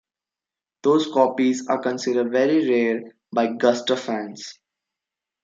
[0.81, 4.57] Those copies are considered very rare by Guster fans.